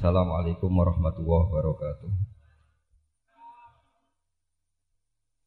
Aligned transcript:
Assalamualaikum 0.00 0.72
warahmatullahi 0.80 1.44
wabarakatuh. 1.52 2.08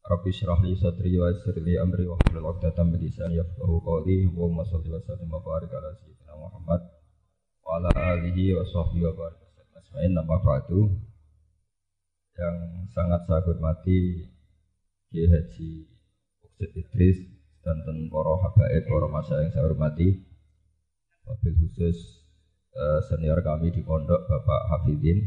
Rabbi 0.06 0.30
syrah 0.30 0.62
li 0.62 0.78
sadri 0.78 1.18
wa 1.18 1.26
yassir 1.26 1.58
li 1.58 1.74
amri 1.74 2.06
wa 2.06 2.14
hlul 2.22 2.54
'uqdatam 2.54 2.86
min 2.94 3.02
lisani 3.02 3.42
yafqahu 3.42 3.82
qawli. 3.82 4.30
Allahumma 4.30 4.62
shalli 4.62 4.94
wa 4.94 5.02
sallim 5.02 5.26
wa 5.26 5.42
barik 5.42 5.74
ala 5.74 5.90
sayyidina 5.98 6.38
Muhammad 6.38 6.86
wa 7.66 7.82
ala 7.82 7.90
alihi 8.14 8.54
wa 8.54 8.62
sahbihi 8.62 9.02
wa 9.02 9.26
barik 9.26 9.42
Asma'in 9.74 10.14
nama 10.14 10.38
ba'du 10.38 11.02
Yang 12.38 12.56
sangat 12.94 13.26
saya 13.26 13.42
hormati 13.42 14.30
Kiai 15.10 15.34
Haji 15.34 15.70
Uksid 16.46 16.70
Idris 16.78 17.18
dan 17.66 17.82
para 18.06 18.38
habaib, 18.38 18.86
para 18.86 19.10
masa 19.10 19.42
yang 19.42 19.50
saya 19.50 19.66
hormati 19.66 20.22
Wabil 21.26 21.58
khusus 21.58 22.23
senior 23.06 23.38
kami 23.38 23.70
di 23.70 23.86
pondok 23.86 24.26
Bapak 24.26 24.62
Hafidin 24.74 25.22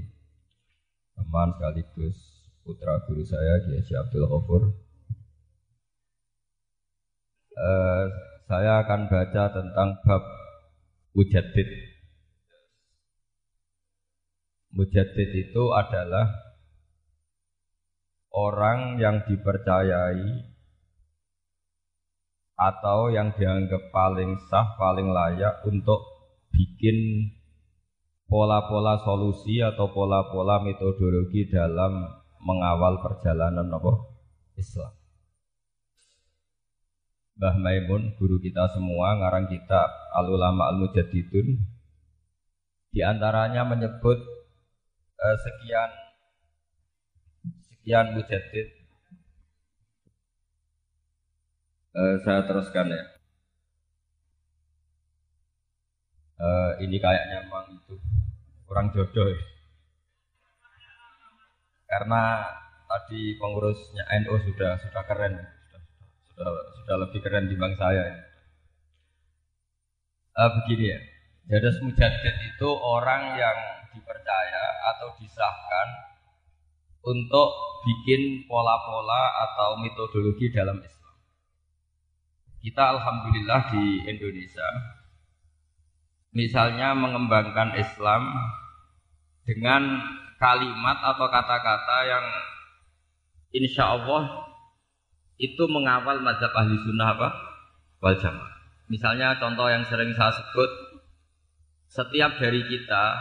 teman 1.15 1.55
sekaligus 1.55 2.17
putra 2.67 2.99
guru 3.07 3.23
saya 3.23 3.63
Kiai 3.63 3.95
Abdul 3.95 4.27
Ghafur. 4.27 4.63
Uh, 7.57 8.03
saya 8.45 8.85
akan 8.85 9.07
baca 9.07 9.43
tentang 9.49 9.89
bab 10.03 10.23
Mujaddid. 11.15 11.69
Mujaddid 14.75 15.31
itu 15.33 15.63
adalah 15.73 16.29
orang 18.29 19.01
yang 19.01 19.25
dipercayai 19.25 20.53
atau 22.57 23.09
yang 23.09 23.33
dianggap 23.33 23.89
paling 23.89 24.37
sah, 24.51 24.77
paling 24.77 25.09
layak 25.09 25.65
untuk 25.65 26.03
bikin 26.53 27.29
pola-pola 28.27 28.99
solusi 29.01 29.63
atau 29.63 29.89
pola-pola 29.95 30.59
metodologi 30.59 31.47
dalam 31.47 32.03
mengawal 32.43 32.99
perjalanan 32.99 33.71
apa 33.71 33.91
Islam. 34.59 34.91
Mbah 37.37 37.55
Maimun, 37.55 38.17
guru 38.17 38.41
kita 38.41 38.65
semua, 38.73 39.13
ngarang 39.13 39.45
kita 39.47 40.09
Al-Ulama 40.17 40.73
Al-Mujaddidun, 40.73 41.47
di 42.89 43.01
antaranya 43.05 43.61
menyebut 43.61 44.17
eh, 45.21 45.37
sekian 45.37 45.91
sekian 47.69 48.17
mujaddid. 48.17 48.67
Eh, 51.93 52.15
saya 52.25 52.41
teruskan 52.49 52.89
ya. 52.89 53.05
Eh, 56.37 56.71
ini 56.85 56.97
kayaknya 56.97 57.45
memang 57.45 57.73
itu 57.73 57.97
kurang 58.67 58.91
jodoh. 58.91 59.31
Karena 61.87 62.43
tadi 62.87 63.39
pengurusnya 63.39 64.03
NU 64.27 64.35
sudah 64.43 64.75
sudah 64.83 65.03
keren, 65.07 65.39
sudah, 66.31 66.51
sudah, 66.83 66.95
lebih 67.07 67.19
keren 67.23 67.47
dibanding 67.47 67.79
saya. 67.79 68.27
Uh, 70.37 70.51
begini 70.61 70.93
ya, 70.93 70.99
jadi 71.49 71.81
Mujaddid 71.81 72.35
itu 72.53 72.69
orang 72.69 73.39
yang 73.39 73.57
dipercaya 73.89 74.63
atau 74.93 75.17
disahkan 75.17 75.87
untuk 77.01 77.49
bikin 77.87 78.45
pola-pola 78.45 79.47
atau 79.49 79.81
metodologi 79.81 80.51
dalam 80.53 80.77
Islam. 80.77 81.15
Kita 82.61 82.83
alhamdulillah 82.99 83.61
di 83.73 84.05
Indonesia 84.05 84.96
misalnya 86.37 86.93
mengembangkan 86.93 87.73
Islam 87.81 88.29
dengan 89.41 90.05
kalimat 90.37 91.01
atau 91.01 91.25
kata-kata 91.33 91.97
yang 92.05 92.25
insya 93.57 93.97
Allah 93.97 94.45
itu 95.41 95.65
mengawal 95.65 96.21
mazhab 96.21 96.53
ahli 96.53 96.77
sunnah 96.77 97.17
apa? 97.17 97.29
wal 97.97 98.13
jamaah. 98.13 98.53
Misalnya 98.85 99.41
contoh 99.41 99.65
yang 99.65 99.81
sering 99.89 100.13
saya 100.13 100.29
sebut, 100.29 100.69
setiap 101.89 102.37
dari 102.37 102.61
kita 102.69 103.17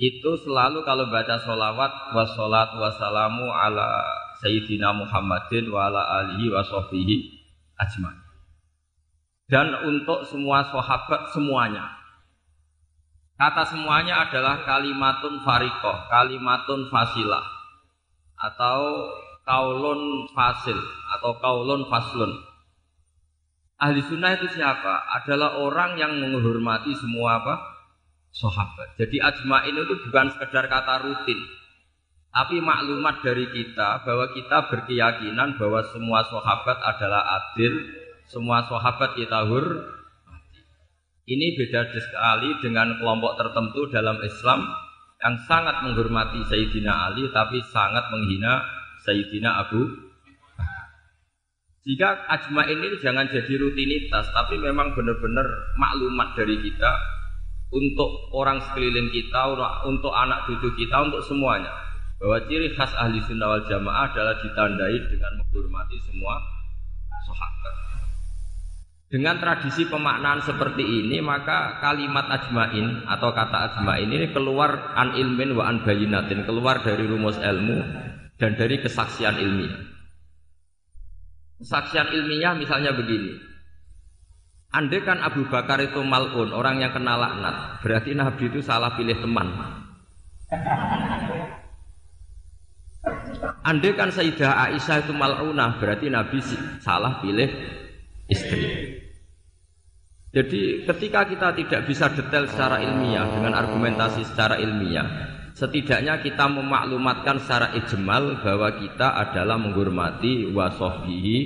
itu 0.00 0.30
selalu 0.40 0.80
kalau 0.88 1.12
baca 1.12 1.36
sholawat 1.36 2.16
wassalat 2.16 2.72
wassalamu 2.80 3.52
ala 3.52 4.04
sayyidina 4.40 4.92
Muhammadin 4.96 5.68
wa 5.68 5.92
ala 5.92 6.24
alihi 6.24 6.48
wa 6.48 6.64
ajmain. 6.64 8.25
Dan 9.46 9.70
untuk 9.86 10.26
semua 10.26 10.66
sahabat 10.66 11.30
semuanya, 11.30 11.96
Kata 13.36 13.68
semuanya 13.68 14.24
adalah 14.24 14.64
kalimatun 14.64 15.44
farikoh, 15.44 16.08
kalimatun 16.08 16.88
fasilah, 16.88 17.44
atau 18.32 19.12
kaulun 19.44 20.24
fasil, 20.32 20.80
atau 21.12 21.36
kaulun 21.36 21.84
faslun. 21.92 22.32
Ahli 23.76 24.00
sunnah 24.08 24.40
itu 24.40 24.48
siapa? 24.56 25.04
Adalah 25.20 25.60
orang 25.60 26.00
yang 26.00 26.16
menghormati 26.16 26.96
semua 26.96 27.44
apa? 27.44 27.54
Sahabat. 28.32 28.96
Jadi 28.96 29.20
ajma'in 29.20 29.84
itu 29.84 29.94
bukan 30.08 30.32
sekedar 30.32 30.72
kata 30.72 31.04
rutin, 31.04 31.36
tapi 32.32 32.64
maklumat 32.64 33.20
dari 33.20 33.52
kita 33.52 34.00
bahwa 34.00 34.32
kita 34.32 34.64
berkeyakinan 34.72 35.60
bahwa 35.60 35.84
semua 35.92 36.24
sahabat 36.24 36.80
adalah 36.80 37.20
adil, 37.36 37.84
semua 38.26 38.66
sahabat 38.66 39.14
kita 39.14 39.46
hur, 39.46 39.66
ini 41.26 41.58
beda 41.58 41.90
sekali 41.90 42.50
dengan 42.62 42.98
kelompok 42.98 43.38
tertentu 43.38 43.90
dalam 43.90 44.18
Islam 44.22 44.66
yang 45.22 45.36
sangat 45.48 45.82
menghormati 45.82 46.44
Sayyidina 46.46 47.10
Ali 47.10 47.26
tapi 47.32 47.58
sangat 47.72 48.04
menghina 48.12 48.62
Sayyidina 49.02 49.64
Abu 49.64 50.06
jika 51.86 52.26
ajma 52.26 52.66
ini 52.66 52.98
jangan 52.98 53.30
jadi 53.30 53.62
rutinitas 53.62 54.26
tapi 54.34 54.58
memang 54.58 54.90
benar-benar 54.98 55.46
maklumat 55.78 56.34
dari 56.34 56.58
kita 56.58 56.92
untuk 57.70 58.10
orang 58.34 58.58
sekeliling 58.58 59.06
kita, 59.14 59.54
untuk 59.86 60.10
anak 60.10 60.50
cucu 60.50 60.74
kita, 60.74 61.06
untuk 61.06 61.22
semuanya 61.22 61.70
bahwa 62.18 62.42
ciri 62.50 62.74
khas 62.74 62.90
ahli 62.96 63.22
sunnah 63.22 63.54
wal 63.54 63.64
jamaah 63.70 64.10
adalah 64.10 64.34
ditandai 64.40 64.98
dengan 65.14 65.32
menghormati 65.38 65.98
semua 66.10 66.42
sahabat. 67.22 67.74
Dengan 69.06 69.38
tradisi 69.38 69.86
pemaknaan 69.86 70.42
seperti 70.42 70.82
ini 70.82 71.22
maka 71.22 71.78
kalimat 71.78 72.26
ajmain 72.26 73.06
atau 73.06 73.30
kata 73.30 73.58
ajmain 73.70 74.10
ini 74.10 74.34
keluar 74.34 74.98
an 74.98 75.14
ilmin 75.14 75.54
wa 75.54 75.70
an 75.70 75.86
bayinatin, 75.86 76.42
keluar 76.42 76.82
dari 76.82 77.06
rumus 77.06 77.38
ilmu 77.38 77.86
dan 78.34 78.58
dari 78.58 78.82
kesaksian 78.82 79.38
ilmiah. 79.38 79.78
Kesaksian 81.62 82.10
ilmiah 82.18 82.58
misalnya 82.58 82.98
begini. 82.98 83.38
Andai 84.74 85.00
kan 85.06 85.22
Abu 85.22 85.46
Bakar 85.46 85.78
itu 85.80 86.02
malun, 86.02 86.50
orang 86.50 86.82
yang 86.82 86.90
kena 86.90 87.14
laknat, 87.14 87.80
berarti 87.86 88.12
Nabi 88.12 88.50
itu 88.50 88.58
salah 88.58 88.92
pilih 88.98 89.16
teman. 89.22 89.46
Andai 93.62 93.94
kan 93.94 94.10
Sayyidah 94.10 94.74
Aisyah 94.74 95.06
itu 95.06 95.14
malunah, 95.14 95.78
berarti 95.78 96.10
Nabi 96.10 96.42
salah 96.82 97.22
pilih 97.22 97.48
istri. 98.26 98.95
Jadi 100.36 100.84
ketika 100.84 101.24
kita 101.24 101.48
tidak 101.56 101.88
bisa 101.88 102.12
detail 102.12 102.44
secara 102.44 102.84
ilmiah 102.84 103.24
dengan 103.24 103.56
argumentasi 103.56 104.20
secara 104.20 104.60
ilmiah, 104.60 105.32
setidaknya 105.56 106.20
kita 106.20 106.44
memaklumatkan 106.44 107.40
secara 107.40 107.72
ijmal 107.72 108.44
bahwa 108.44 108.68
kita 108.76 109.16
adalah 109.16 109.56
menghormati 109.56 110.52
wasohbihi 110.52 111.36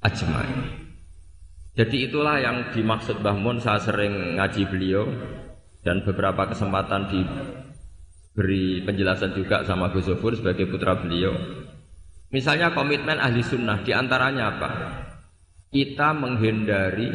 ajmain. 0.00 0.88
Jadi 1.76 2.08
itulah 2.08 2.40
yang 2.40 2.72
dimaksud 2.72 3.20
Mbah 3.20 3.36
Mun 3.36 3.60
saya 3.60 3.84
sering 3.84 4.40
ngaji 4.40 4.64
beliau 4.64 5.04
dan 5.84 6.00
beberapa 6.00 6.48
kesempatan 6.48 7.12
diberi 7.12 8.80
penjelasan 8.80 9.36
juga 9.36 9.60
sama 9.68 9.92
Gus 9.92 10.08
sebagai 10.08 10.72
putra 10.72 10.96
beliau. 10.96 11.36
Misalnya 12.32 12.72
komitmen 12.72 13.20
ahli 13.20 13.44
sunnah 13.44 13.84
di 13.84 13.92
antaranya 13.92 14.56
apa? 14.56 14.68
Kita 15.70 16.14
menghindari 16.14 17.10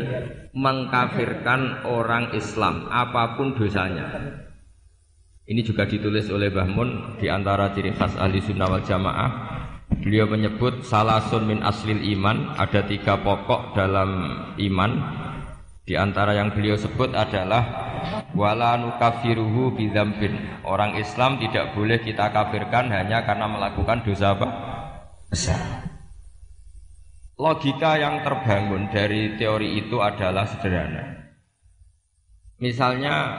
mengkafirkan 0.52 1.88
orang 1.88 2.36
Islam 2.36 2.92
apa 2.92 3.40
pun 3.40 3.56
dosanya. 3.56 4.08
Ini 5.48 5.62
juga 5.68 5.84
ditulis 5.84 6.32
oleh 6.32 6.48
Mbah 6.48 6.70
Mun 6.70 6.90
di 7.20 7.28
antara 7.28 7.74
ciri 7.76 7.92
khas 7.92 8.16
ahli 8.16 8.40
sunnah 8.40 8.72
wal 8.72 8.86
jamaah. 8.86 9.32
Beliau 10.00 10.24
menyebut 10.24 10.88
salasun 10.88 11.52
min 11.52 11.60
aslil 11.60 12.00
iman, 12.16 12.56
ada 12.56 12.88
tiga 12.88 13.20
pokok 13.20 13.76
dalam 13.76 14.10
iman. 14.56 14.92
Di 15.84 16.00
antara 16.00 16.32
yang 16.38 16.56
beliau 16.56 16.80
sebut 16.80 17.12
adalah 17.12 17.92
wala 18.32 18.80
nukafiruhu 18.80 19.76
bidzambin. 19.76 20.64
Orang 20.64 20.96
Islam 20.96 21.42
tidak 21.44 21.76
boleh 21.76 22.00
kita 22.00 22.32
kafirkan 22.32 22.88
hanya 22.88 23.28
karena 23.28 23.52
melakukan 23.52 24.08
dosa 24.08 24.32
apa? 24.32 24.48
Besar. 25.28 25.81
Logika 27.42 27.98
yang 27.98 28.22
terbangun 28.22 28.94
dari 28.94 29.34
teori 29.34 29.82
itu 29.82 29.98
adalah 29.98 30.46
sederhana. 30.46 31.26
Misalnya 32.62 33.34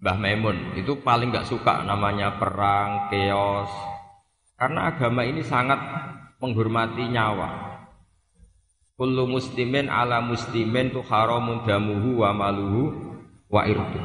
Mbah 0.00 0.16
Maimun 0.16 0.72
itu 0.72 0.96
paling 1.04 1.28
nggak 1.28 1.52
suka 1.52 1.84
namanya 1.84 2.40
perang, 2.40 3.12
keos. 3.12 3.68
Karena 4.56 4.88
agama 4.88 5.20
ini 5.20 5.44
sangat 5.44 5.76
menghormati 6.40 7.04
nyawa. 7.12 7.76
Kullu 8.96 9.36
muslimin 9.36 9.92
ala 9.92 10.24
muslimin 10.24 10.88
tu 10.88 11.04
haramun 11.04 11.68
damuhu 11.68 12.24
wa 12.24 12.32
maluhu 12.32 12.96
wa 13.52 13.68
irdu. 13.68 14.00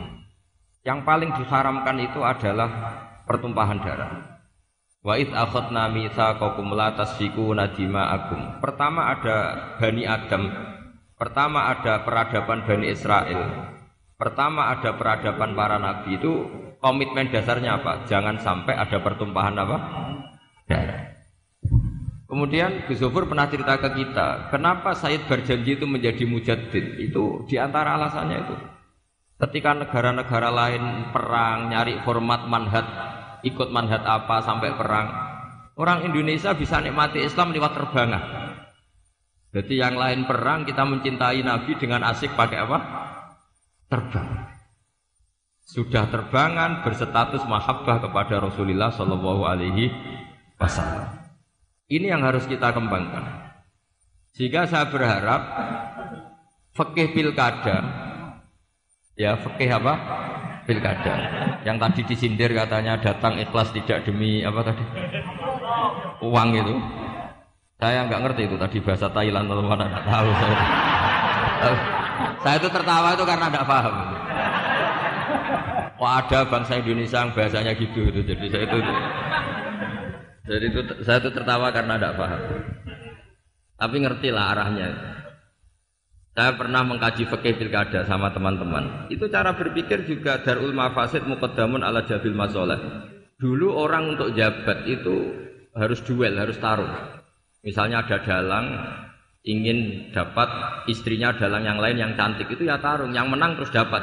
Yang 0.84 1.00
paling 1.08 1.32
diharamkan 1.40 2.04
itu 2.04 2.20
adalah 2.20 2.70
pertumpahan 3.24 3.80
darah. 3.80 4.33
Wa 5.04 5.20
id 5.20 5.36
akhadna 5.36 5.92
mitsaqakum 5.92 6.72
la 6.72 6.96
tasfikuna 6.96 7.76
dima'akum. 7.76 8.64
Pertama 8.64 9.12
ada 9.12 9.38
Bani 9.76 10.08
Adam. 10.08 10.48
Pertama 11.20 11.68
ada 11.68 12.08
peradaban 12.08 12.64
Bani 12.64 12.88
Israel. 12.88 13.68
Pertama 14.16 14.72
ada 14.72 14.96
peradaban 14.96 15.52
para 15.60 15.76
nabi 15.76 16.16
itu 16.16 16.48
komitmen 16.80 17.28
dasarnya 17.28 17.84
apa? 17.84 18.08
Jangan 18.08 18.40
sampai 18.40 18.80
ada 18.80 19.04
pertumpahan 19.04 19.60
apa? 19.60 19.78
Darah. 20.72 21.14
Kemudian 22.24 22.88
Gus 22.88 23.04
Zofur 23.04 23.30
pernah 23.30 23.46
cerita 23.46 23.78
ke 23.78 23.94
kita, 23.94 24.50
kenapa 24.50 24.98
Said 24.98 25.30
berjanji 25.30 25.78
itu 25.78 25.86
menjadi 25.86 26.26
mujaddid? 26.26 26.98
Itu 26.98 27.46
di 27.46 27.62
antara 27.62 27.94
alasannya 27.94 28.38
itu. 28.42 28.56
Ketika 29.38 29.78
negara-negara 29.78 30.50
lain 30.50 31.14
perang, 31.14 31.70
nyari 31.70 32.02
format 32.02 32.48
manhat, 32.50 32.88
ikut 33.44 33.70
manhat 33.70 34.08
apa 34.08 34.40
sampai 34.42 34.74
perang, 34.74 35.08
orang 35.76 36.08
Indonesia 36.08 36.56
bisa 36.56 36.80
nikmati 36.80 37.22
Islam 37.22 37.52
lewat 37.52 37.76
terbangan. 37.76 38.24
Jadi 39.54 39.78
yang 39.78 39.94
lain 39.94 40.26
perang, 40.26 40.66
kita 40.66 40.82
mencintai 40.82 41.46
Nabi 41.46 41.78
dengan 41.78 42.02
asik 42.10 42.34
pakai 42.34 42.66
apa? 42.66 42.80
terbang. 43.94 44.50
Sudah 45.64 46.10
terbangan 46.10 46.82
berstatus 46.82 47.46
mahabbah 47.46 48.02
kepada 48.02 48.42
Rasulullah 48.42 48.90
Shallallahu 48.90 49.46
Alaihi 49.46 49.94
Wasallam. 50.58 51.14
Ini 51.94 52.18
yang 52.18 52.26
harus 52.26 52.50
kita 52.50 52.74
kembangkan. 52.74 53.54
Sehingga 54.34 54.66
saya 54.66 54.90
berharap 54.90 55.42
fikih 56.74 57.14
pilkada, 57.14 57.86
ya 59.14 59.38
fikih 59.38 59.78
apa? 59.78 59.94
Pilkada. 60.64 61.14
Yang 61.68 61.78
tadi 61.80 62.02
disindir 62.08 62.52
katanya 62.56 62.96
datang 62.96 63.36
ikhlas 63.36 63.76
tidak 63.76 64.08
demi 64.08 64.44
apa 64.48 64.64
tadi? 64.64 64.84
Uang 66.24 66.56
itu. 66.56 66.76
Saya 67.84 68.08
nggak 68.08 68.22
ngerti 68.24 68.42
itu 68.48 68.56
tadi 68.56 68.78
bahasa 68.80 69.12
Thailand 69.12 69.52
atau 69.52 69.64
mana 69.64 69.92
nggak 69.92 70.06
tahu 70.08 70.30
saya. 70.40 70.58
Saya 72.44 72.56
itu 72.60 72.70
tertawa 72.72 73.10
itu 73.12 73.24
karena 73.28 73.48
tidak 73.52 73.68
paham. 73.68 73.96
Kok 76.00 76.12
ada 76.20 76.40
bangsa 76.48 76.74
Indonesia 76.80 77.20
yang 77.24 77.32
bahasanya 77.36 77.74
gitu 77.76 78.00
itu. 78.08 78.20
Jadi 78.24 78.46
saya 78.48 78.64
itu 78.68 78.78
jadi 80.44 80.66
itu 80.68 80.80
saya 81.04 81.18
itu 81.24 81.30
tertawa 81.32 81.68
karena 81.76 82.00
tidak 82.00 82.16
paham. 82.16 82.42
Tapi 83.80 83.96
ngerti 84.00 84.28
lah 84.32 84.46
arahnya. 84.56 84.90
Saya 86.34 86.58
pernah 86.58 86.82
mengkaji 86.82 87.30
fikih 87.30 87.62
pilkada 87.62 88.10
sama 88.10 88.34
teman-teman. 88.34 89.06
Itu 89.14 89.30
cara 89.30 89.54
berpikir 89.54 90.10
juga 90.10 90.42
darul 90.42 90.74
mafasid 90.74 91.30
muqaddamun 91.30 91.86
ala 91.86 92.10
jabil 92.10 92.34
masoleh. 92.34 92.82
Dulu 93.38 93.70
orang 93.70 94.18
untuk 94.18 94.34
jabat 94.34 94.90
itu 94.90 95.30
harus 95.78 96.02
duel, 96.02 96.34
harus 96.34 96.58
taruh. 96.58 96.90
Misalnya 97.62 98.02
ada 98.02 98.18
dalang, 98.26 98.66
ingin 99.46 100.10
dapat 100.10 100.50
istrinya 100.90 101.38
dalang 101.38 101.70
yang 101.70 101.78
lain 101.78 102.02
yang 102.02 102.12
cantik 102.18 102.50
itu 102.50 102.66
ya 102.66 102.82
tarung, 102.82 103.14
yang 103.14 103.30
menang 103.30 103.54
terus 103.54 103.70
dapat. 103.70 104.02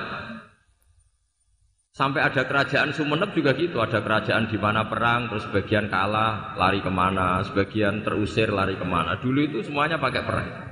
Sampai 1.90 2.22
ada 2.22 2.46
kerajaan 2.46 2.94
Sumeneb 2.94 3.34
juga 3.34 3.58
gitu, 3.58 3.82
ada 3.82 3.98
kerajaan 3.98 4.46
di 4.46 4.54
mana 4.54 4.86
perang, 4.86 5.26
terus 5.26 5.50
sebagian 5.50 5.90
kalah, 5.90 6.54
lari 6.54 6.78
ke 6.78 6.88
mana, 6.94 7.42
sebagian 7.42 8.06
terusir, 8.06 8.54
lari 8.54 8.78
ke 8.78 8.86
mana. 8.86 9.18
Dulu 9.18 9.42
itu 9.42 9.58
semuanya 9.66 9.98
pakai 9.98 10.22
perang. 10.22 10.69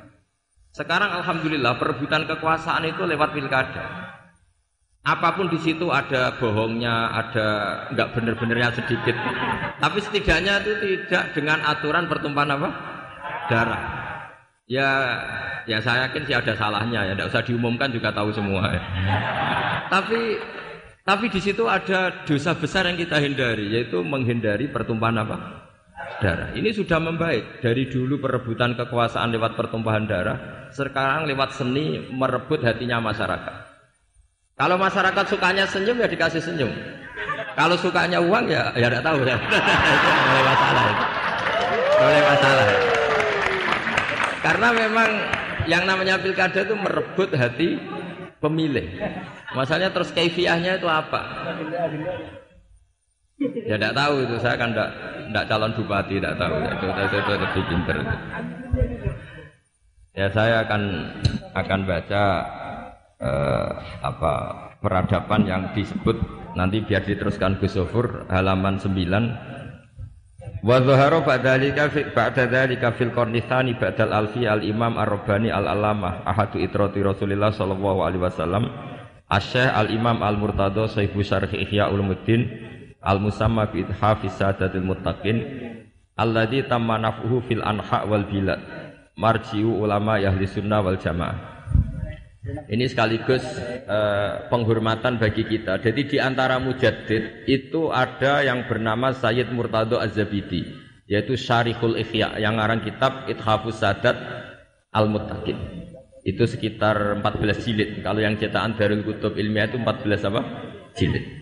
Sekarang 0.73 1.11
alhamdulillah 1.23 1.81
perebutan 1.81 2.29
kekuasaan 2.29 2.87
itu 2.87 3.03
lewat 3.09 3.35
pilkada. 3.35 3.85
Apa 5.09 5.32
pun 5.32 5.49
di 5.49 5.56
situ 5.56 5.88
ada 5.88 6.37
bohongnya, 6.37 7.09
ada 7.17 7.47
nggak 7.97 8.09
bener-benernya 8.12 8.76
sedikit. 8.76 9.17
Tapi 9.81 9.99
setidaknya 10.05 10.61
itu 10.61 10.73
tidak 10.85 11.25
dengan 11.32 11.65
aturan 11.65 12.05
pertumpahan 12.12 12.61
apa? 12.61 12.69
Darah. 13.49 13.82
Ya, 14.69 14.88
ya 15.65 15.81
saya 15.81 16.12
yakin 16.12 16.29
sih 16.29 16.37
ada 16.37 16.53
salahnya 16.53 17.09
ya, 17.09 17.17
tidak 17.17 17.32
usah 17.32 17.41
diumumkan 17.41 17.88
juga 17.88 18.12
tahu 18.12 18.29
semua. 18.37 18.69
Ya. 18.69 18.82
Tapi 19.88 20.37
tapi 21.09 21.32
di 21.32 21.41
situ 21.41 21.64
ada 21.64 22.12
dosa 22.29 22.53
besar 22.53 22.85
yang 22.85 23.00
kita 23.00 23.17
hindari, 23.17 23.73
yaitu 23.73 24.05
menghindari 24.05 24.69
pertumpahan 24.69 25.25
apa? 25.25 25.58
Darah. 26.19 26.50
Ini 26.50 26.75
sudah 26.75 26.99
membaik 26.99 27.62
dari 27.62 27.87
dulu 27.87 28.19
perebutan 28.19 28.75
kekuasaan 28.75 29.31
lewat 29.31 29.55
pertumpahan 29.55 30.03
darah, 30.03 30.67
sekarang 30.75 31.31
lewat 31.31 31.55
seni 31.55 32.11
merebut 32.11 32.59
hatinya 32.67 32.99
masyarakat. 32.99 33.55
Kalau 34.59 34.75
masyarakat 34.75 35.25
sukanya 35.31 35.62
senyum 35.70 35.94
ya 36.03 36.11
dikasih 36.11 36.43
senyum. 36.43 36.75
Kalau 37.55 37.79
sukanya 37.79 38.19
uang 38.19 38.50
ya 38.50 38.75
ya 38.75 38.91
tidak 38.91 39.06
tahu 39.06 39.23
ya. 39.31 39.38
mulai 39.38 40.43
masalah. 40.43 40.85
Mulai 42.03 42.23
masalah. 42.26 42.67
Karena 44.43 44.69
memang 44.75 45.11
yang 45.71 45.82
namanya 45.87 46.19
pilkada 46.19 46.67
itu 46.67 46.75
merebut 46.75 47.31
hati 47.38 47.79
pemilih. 48.43 48.91
Masalahnya 49.55 49.94
terus 49.94 50.11
kaifiahnya 50.11 50.82
itu 50.82 50.91
apa? 50.91 51.23
Ya 53.38 53.79
tidak 53.79 53.94
tahu 53.94 54.14
itu. 54.26 54.37
Saya 54.43 54.56
kan 54.58 54.75
tidak 54.75 54.90
tidak 55.31 55.44
calon 55.46 55.73
bupati 55.79 56.14
tidak 56.19 56.35
tahu. 56.43 56.55
Ya, 56.58 56.70
itu, 56.75 56.87
itu, 56.90 57.17
itu, 57.23 57.32
lebih 57.38 57.64
pinter. 57.70 57.96
Ya 60.19 60.26
saya 60.35 60.67
akan 60.67 60.82
akan 61.55 61.81
baca 61.87 62.23
eh, 63.23 63.70
apa 64.02 64.32
peradaban 64.82 65.46
yang 65.46 65.62
disebut 65.75 66.19
nanti 66.58 66.82
biar 66.82 67.06
diteruskan 67.06 67.62
Gus 67.62 67.79
halaman 68.26 68.82
9 68.82 68.90
Wa 70.58 70.82
dhahara 70.82 71.23
ba'dalika 71.23 71.87
fi 71.87 72.11
ba'dalika 72.11 72.90
fil 72.99 73.14
qarni 73.14 73.46
tsani 73.46 73.79
ba'dal 73.79 74.11
alfi 74.11 74.43
al 74.43 74.67
Imam 74.67 74.99
Ar-Rabbani 74.99 75.55
Al-Allamah 75.55 76.26
ahadu 76.26 76.58
itrati 76.58 76.99
Rasulillah 76.99 77.55
sallallahu 77.55 78.02
alaihi 78.02 78.26
wasallam. 78.26 78.67
Asy-Syaikh 79.31 79.70
Al-Imam 79.70 80.19
Al-Murtada 80.19 80.90
Saifu 80.90 81.23
Syarh 81.23 81.52
Ihya 81.52 81.93
Ulumuddin 81.94 82.49
Al-Musamma 83.09 83.73
bi 83.73 83.88
Ithafis 83.88 84.37
Sadatil 84.37 84.85
Muttaqin 84.85 85.37
alladzi 86.21 86.69
tamma 86.69 87.00
naf'uhu 87.00 87.41
fil 87.49 87.65
anha 87.65 88.05
wal 88.05 88.29
bilad 88.29 88.61
marji'u 89.17 89.81
ulama 89.81 90.21
ahli 90.21 90.45
sunnah 90.45 90.85
wal 90.85 91.00
jamaah 91.00 91.59
ini 92.69 92.88
sekaligus 92.88 93.45
uh, 93.85 94.49
penghormatan 94.49 95.21
bagi 95.21 95.45
kita. 95.45 95.85
Jadi 95.85 96.17
di 96.17 96.17
antara 96.17 96.57
mujaddid 96.57 97.45
itu 97.45 97.93
ada 97.93 98.41
yang 98.41 98.65
bernama 98.65 99.12
Sayyid 99.12 99.53
Murtado 99.53 100.00
Az-Zabidi, 100.00 100.65
yaitu 101.05 101.37
Syarihul 101.37 102.00
Ikhya 102.00 102.41
yang 102.41 102.57
ngarang 102.57 102.81
kitab 102.81 103.29
Ithafus 103.29 103.85
Sadat 103.85 104.17
Al-Muttaqin. 104.97 105.61
Itu 106.25 106.49
sekitar 106.49 107.21
14 107.21 107.65
jilid. 107.65 107.91
Kalau 108.00 108.21
yang 108.21 108.37
cetakan 108.37 108.77
Darul 108.77 109.05
Kutub 109.05 109.37
Ilmiah 109.37 109.69
itu 109.69 109.81
14 109.81 110.29
apa? 110.29 110.41
Jilid. 110.97 111.38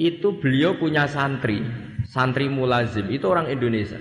Itu 0.00 0.40
beliau 0.40 0.80
punya 0.80 1.04
santri, 1.04 1.60
santri 2.08 2.48
mulazim. 2.48 3.04
Itu 3.12 3.28
orang 3.28 3.52
Indonesia. 3.52 4.00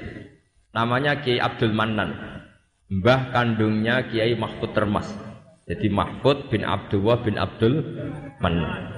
Namanya 0.72 1.20
Kiai 1.20 1.44
Abdul 1.44 1.76
Manan. 1.76 2.16
Mbah 2.88 3.36
kandungnya 3.36 4.08
Kiai 4.08 4.40
Mahfud 4.40 4.72
Termas 4.72 5.12
jadi 5.70 5.86
Mahfud 5.86 6.50
bin 6.50 6.66
Abdullah 6.66 7.22
bin 7.22 7.38
Abdul 7.38 7.86
Manan. 8.42 8.90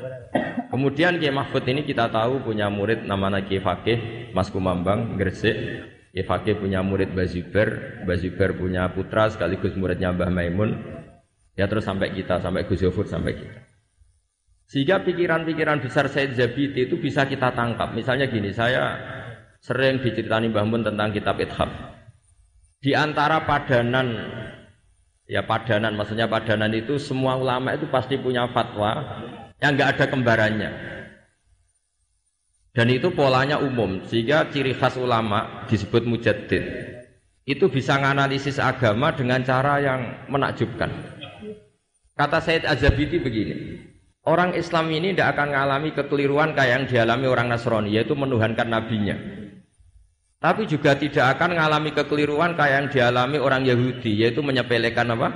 Kemudian 0.71 1.19
Kiai 1.19 1.35
Mahfud 1.35 1.67
ini 1.67 1.83
kita 1.83 2.07
tahu 2.07 2.47
punya 2.47 2.71
murid 2.71 3.03
namanya 3.03 3.43
Kiai 3.43 3.59
Fakih 3.59 4.31
Mas 4.31 4.47
Kumambang 4.47 5.19
Gresik. 5.19 5.51
Kiai 6.15 6.23
Fakih 6.23 6.63
punya 6.63 6.79
murid 6.79 7.11
Bazuber, 7.11 7.99
Bazuber 8.07 8.55
punya 8.55 8.87
putra 8.87 9.27
sekaligus 9.27 9.75
muridnya 9.75 10.15
Mbah 10.15 10.31
Maimun. 10.31 10.79
Ya 11.59 11.67
terus 11.67 11.83
sampai 11.83 12.15
kita, 12.15 12.39
sampai 12.39 12.63
Gus 12.63 12.79
Yofur, 12.79 13.03
sampai 13.03 13.35
kita. 13.35 13.60
Sehingga 14.71 15.03
pikiran-pikiran 15.03 15.83
besar 15.83 16.07
Said 16.07 16.39
Zabiti 16.39 16.87
itu 16.87 16.95
bisa 16.95 17.27
kita 17.27 17.51
tangkap. 17.51 17.91
Misalnya 17.91 18.31
gini, 18.31 18.55
saya 18.55 18.95
sering 19.59 19.99
diceritani 19.99 20.47
Mbah 20.47 20.63
Mun 20.63 20.87
tentang 20.87 21.11
kitab 21.11 21.35
Ithaf. 21.43 21.67
Di 22.79 22.95
antara 22.95 23.43
padanan 23.43 24.15
Ya 25.31 25.47
padanan, 25.47 25.95
maksudnya 25.95 26.27
padanan 26.27 26.75
itu 26.75 26.99
semua 26.99 27.39
ulama 27.39 27.71
itu 27.71 27.87
pasti 27.87 28.19
punya 28.19 28.51
fatwa 28.51 28.99
yang 29.63 29.79
nggak 29.79 29.95
ada 29.95 30.05
kembarannya. 30.11 30.71
Dan 32.75 32.91
itu 32.91 33.15
polanya 33.15 33.55
umum, 33.55 34.03
sehingga 34.11 34.51
ciri 34.51 34.75
khas 34.75 34.99
ulama 34.99 35.63
disebut 35.71 36.03
mujaddid. 36.03 36.63
Itu 37.47 37.71
bisa 37.71 37.95
menganalisis 37.95 38.59
agama 38.59 39.15
dengan 39.15 39.39
cara 39.47 39.79
yang 39.79 40.27
menakjubkan. 40.27 40.91
Kata 42.19 42.43
Said 42.43 42.67
Azabiti 42.67 43.23
begini, 43.23 43.55
Orang 44.21 44.53
Islam 44.53 44.93
ini 44.93 45.17
tidak 45.17 45.33
akan 45.33 45.49
mengalami 45.49 45.89
kekeliruan 45.97 46.53
kayak 46.53 46.71
yang 46.77 46.85
dialami 46.85 47.25
orang 47.25 47.47
Nasrani, 47.49 47.89
yaitu 47.89 48.13
menuhankan 48.13 48.69
nabinya. 48.69 49.17
Tapi 50.37 50.69
juga 50.69 50.93
tidak 50.93 51.37
akan 51.37 51.57
mengalami 51.57 51.89
kekeliruan 51.89 52.53
kayak 52.53 52.73
yang 52.73 52.87
dialami 52.93 53.37
orang 53.41 53.65
Yahudi, 53.65 54.21
yaitu 54.21 54.45
menyepelekan 54.45 55.09
apa? 55.17 55.29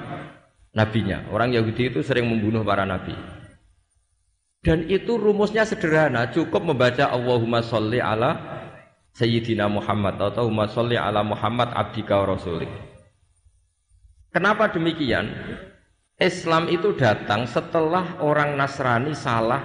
Nabinya. 0.77 1.25
Orang 1.33 1.53
Yahudi 1.53 1.89
itu 1.93 2.05
sering 2.05 2.29
membunuh 2.29 2.61
para 2.61 2.85
nabi. 2.85 3.17
Dan 4.65 4.89
itu 4.89 5.17
rumusnya 5.17 5.65
sederhana, 5.65 6.29
cukup 6.33 6.65
membaca 6.65 7.09
Allahumma 7.09 7.61
sholli 7.61 8.01
ala 8.01 8.37
Sayyidina 9.13 9.69
Muhammad 9.69 10.17
atau 10.17 10.49
Allahumma 10.49 10.65
sholli 10.69 10.97
ala 10.97 11.21
Muhammad 11.21 11.69
abdika 11.73 12.21
wa 12.21 12.33
rasulik. 12.33 12.69
Kenapa 14.33 14.73
demikian? 14.73 15.29
Islam 16.15 16.71
itu 16.71 16.95
datang 16.95 17.43
setelah 17.43 18.23
orang 18.23 18.55
Nasrani 18.55 19.11
salah 19.11 19.59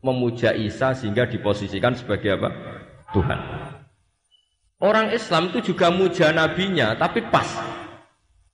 memuja 0.00 0.56
Isa 0.56 0.96
sehingga 0.96 1.28
diposisikan 1.28 1.92
sebagai 1.92 2.40
apa? 2.40 2.48
Tuhan. 3.12 3.38
Orang 4.80 5.12
Islam 5.12 5.52
itu 5.52 5.76
juga 5.76 5.92
muja 5.92 6.32
nabinya 6.32 6.96
tapi 6.96 7.20
pas. 7.28 7.44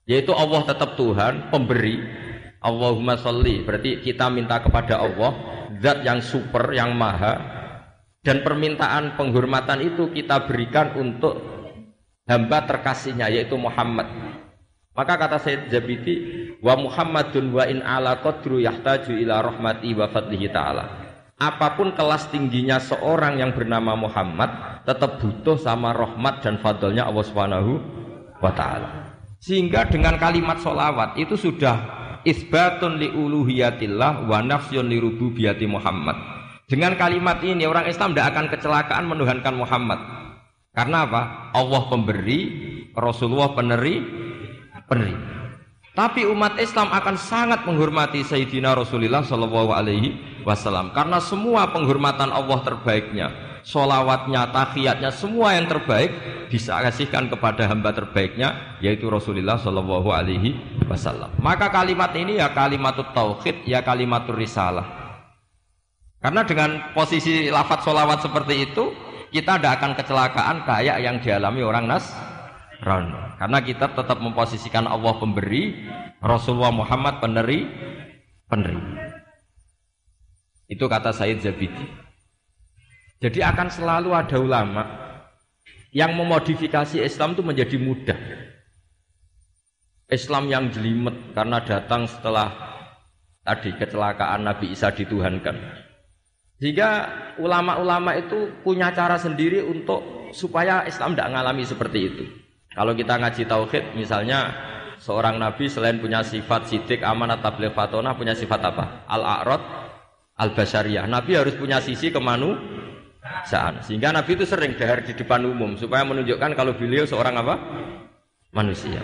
Yaitu 0.03 0.35
Allah 0.35 0.67
tetap 0.67 0.99
Tuhan, 0.99 1.47
pemberi. 1.47 2.27
Allahumma 2.59 3.15
sholli, 3.15 3.63
berarti 3.63 4.03
kita 4.03 4.27
minta 4.27 4.59
kepada 4.59 4.99
Allah 4.99 5.31
zat 5.79 6.03
yang 6.03 6.19
super, 6.19 6.75
yang 6.75 6.91
maha 6.91 7.39
dan 8.19 8.43
permintaan 8.43 9.15
penghormatan 9.15 9.79
itu 9.79 10.11
kita 10.11 10.43
berikan 10.43 10.91
untuk 10.99 11.39
hamba 12.27 12.67
terkasihnya 12.67 13.31
yaitu 13.31 13.55
Muhammad 13.55 14.11
maka 14.99 15.15
kata 15.15 15.39
Sayyid 15.39 15.71
Zabidi, 15.71 16.15
wa 16.59 16.73
Muhammadun 16.75 17.55
wa 17.55 17.63
in 17.67 17.79
ala 17.83 18.19
qadru 18.19 18.59
yahtaju 18.59 19.15
ila 19.15 19.43
rahmati 19.43 19.95
wa 19.95 20.11
fadlihi 20.11 20.47
ta'ala. 20.51 20.85
Apa 21.39 21.79
pun 21.79 21.95
kelas 21.95 22.27
tingginya 22.35 22.83
seorang 22.83 23.39
yang 23.39 23.55
bernama 23.55 23.95
Muhammad 23.95 24.83
tetap 24.83 25.23
butuh 25.23 25.55
sama 25.55 25.95
rahmat 25.95 26.43
dan 26.43 26.59
fadlnya 26.59 27.07
Allah 27.07 27.23
Subhanahu 27.23 27.79
wa 28.43 28.51
taala. 28.51 29.15
Sehingga 29.39 29.87
dengan 29.87 30.19
kalimat 30.19 30.59
solawat 30.59 31.15
itu 31.15 31.39
sudah 31.39 31.79
isbatun 32.27 32.99
li 32.99 33.07
uluhiyatillah 33.07 34.27
wa 34.27 34.43
nafsyun 34.43 34.91
li 34.91 34.99
rububiyati 34.99 35.63
Muhammad. 35.63 36.19
Dengan 36.67 36.99
kalimat 36.99 37.39
ini 37.39 37.63
orang 37.63 37.87
Islam 37.87 38.11
tidak 38.11 38.35
akan 38.35 38.45
kecelakaan 38.51 39.05
menuhankan 39.07 39.55
Muhammad. 39.55 39.99
Karena 40.75 41.07
apa? 41.07 41.21
Allah 41.55 41.81
pemberi, 41.87 42.39
Rasulullah 42.93 43.55
peneri, 43.55 44.03
penerima. 44.85 45.38
Tapi 45.99 46.23
umat 46.31 46.55
Islam 46.63 46.95
akan 46.95 47.19
sangat 47.19 47.67
menghormati 47.67 48.23
Sayyidina 48.23 48.71
Rasulullah 48.71 49.19
Shallallahu 49.19 49.75
Alaihi 49.75 50.15
Wasallam 50.47 50.95
karena 50.95 51.19
semua 51.19 51.67
penghormatan 51.75 52.31
Allah 52.31 52.55
terbaiknya, 52.63 53.27
solawatnya, 53.67 54.47
tahiyatnya, 54.47 55.11
semua 55.11 55.59
yang 55.59 55.67
terbaik 55.67 56.15
bisa 56.47 56.79
kasihkan 56.87 57.27
kepada 57.27 57.67
hamba 57.67 57.91
terbaiknya 57.91 58.79
yaitu 58.79 59.11
Rasulullah 59.11 59.59
Shallallahu 59.59 60.07
Alaihi 60.07 60.55
Wasallam. 60.87 61.35
Maka 61.35 61.67
kalimat 61.67 62.15
ini 62.15 62.39
ya 62.39 62.47
kalimat 62.55 62.95
tauhid, 62.95 63.67
ya 63.67 63.83
kalimat 63.83 64.23
risalah. 64.31 64.87
Karena 66.23 66.47
dengan 66.47 66.95
posisi 66.95 67.51
lafat 67.51 67.83
solawat 67.83 68.23
seperti 68.23 68.71
itu, 68.71 68.95
kita 69.35 69.59
tidak 69.59 69.83
akan 69.83 69.91
kecelakaan 69.99 70.63
kayak 70.63 71.03
yang 71.03 71.19
dialami 71.19 71.59
orang 71.59 71.91
Nas 71.91 72.07
Karena 73.37 73.59
kita 73.61 73.93
tetap 73.93 74.17
memposisikan 74.17 74.89
Allah 74.89 75.13
pemberi, 75.21 75.85
Rasulullah 76.17 76.73
Muhammad 76.73 77.21
peneri, 77.21 77.69
peneri. 78.49 78.81
Itu 80.65 80.89
kata 80.89 81.13
Said 81.13 81.45
Zabidi. 81.45 81.85
Jadi 83.19 83.39
akan 83.45 83.67
selalu 83.69 84.09
ada 84.15 84.37
ulama 84.41 84.83
yang 85.93 86.17
memodifikasi 86.17 87.01
Islam 87.01 87.37
itu 87.37 87.43
menjadi 87.45 87.77
mudah. 87.77 88.19
Islam 90.09 90.49
yang 90.49 90.73
jelimet 90.73 91.37
karena 91.37 91.61
datang 91.61 92.09
setelah 92.09 92.49
tadi 93.45 93.73
kecelakaan 93.77 94.45
Nabi 94.45 94.73
Isa 94.73 94.89
dituhankan. 94.89 95.57
Sehingga 96.57 96.89
ulama-ulama 97.37 98.17
itu 98.17 98.51
punya 98.65 98.91
cara 98.91 99.15
sendiri 99.15 99.63
untuk 99.63 100.33
supaya 100.33 100.83
Islam 100.89 101.13
tidak 101.13 101.29
mengalami 101.31 101.63
seperti 101.63 101.99
itu. 102.03 102.25
Kalau 102.73 102.93
kita 102.93 103.17
ngaji 103.17 103.43
tauhid, 103.49 103.83
misalnya 103.97 104.53
seorang 105.01 105.41
nabi 105.41 105.65
selain 105.65 105.97
punya 105.97 106.21
sifat 106.21 106.69
sidik, 106.69 107.01
amanat, 107.01 107.41
tabligh, 107.41 107.73
fatonah, 107.73 108.13
punya 108.13 108.37
sifat 108.37 108.61
apa? 108.61 109.05
Al-a'rad, 109.09 109.61
al-basyariyah. 110.37 111.09
Nabi 111.09 111.35
harus 111.35 111.57
punya 111.57 111.81
sisi 111.81 112.13
kemanusiaan. 112.13 113.81
Sehingga 113.81 114.13
nabi 114.13 114.37
itu 114.37 114.45
sering 114.45 114.77
dahar 114.77 115.01
di 115.01 115.17
depan 115.17 115.43
umum 115.49 115.75
supaya 115.75 116.05
menunjukkan 116.05 116.53
kalau 116.53 116.77
beliau 116.77 117.09
seorang 117.09 117.35
apa? 117.41 117.55
Manusia. 118.53 119.01